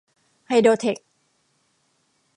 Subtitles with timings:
[0.47, 0.97] ไฮโดรเท็ค